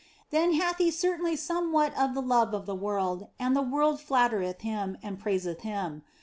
Then 0.31 0.53
hath 0.55 0.77
he 0.79 0.89
certainly 0.89 1.35
somewhat 1.35 1.95
of 1.95 2.15
the 2.15 2.23
love 2.23 2.55
of 2.55 2.65
the 2.65 2.73
world, 2.73 3.27
and 3.37 3.55
the 3.55 3.61
world 3.61 3.99
flattereth 4.01 4.61
him 4.61 4.97
and 5.03 5.19
praiseth 5.19 5.59
him. 5.61 6.01